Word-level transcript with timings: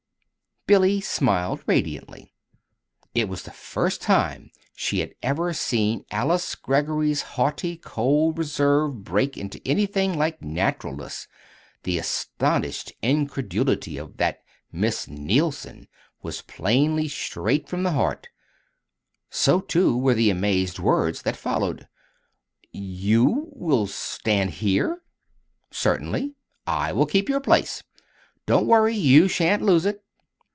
_"Billy 0.73 1.01
smiled 1.01 1.61
radiantly. 1.67 2.31
It 3.13 3.27
was 3.27 3.43
the 3.43 3.51
first 3.51 4.01
time 4.01 4.51
she 4.73 4.99
had 4.99 5.13
ever 5.21 5.51
seen 5.51 6.05
Alice 6.11 6.55
Greggory's 6.55 7.23
haughtily 7.33 7.75
cold 7.75 8.37
reserve 8.37 9.03
break 9.03 9.35
into 9.35 9.59
anything 9.65 10.17
like 10.17 10.41
naturalness 10.41 11.27
the 11.83 11.97
astonished 11.97 12.93
incredulity 13.01 13.97
of 13.97 14.15
that 14.17 14.43
"Miss 14.71 15.07
Neilson!" 15.09 15.87
was 16.21 16.41
plainly 16.43 17.09
straight 17.09 17.67
from 17.67 17.83
the 17.83 17.91
heart; 17.91 18.29
so, 19.29 19.59
too, 19.59 19.97
were 19.97 20.13
the 20.13 20.29
amazed 20.29 20.79
words 20.79 21.23
that 21.23 21.35
followed. 21.35 21.89
"You 22.71 23.49
will 23.51 23.87
stand 23.87 24.51
here?" 24.51 25.01
"Certainly; 25.71 26.35
I 26.65 26.93
will 26.93 27.07
keep 27.07 27.27
your 27.27 27.41
place. 27.41 27.83
Don't 28.45 28.67
worry. 28.67 28.95
You 28.95 29.27
sha'n't 29.27 29.63
lose 29.63 29.85
it." 29.85 30.05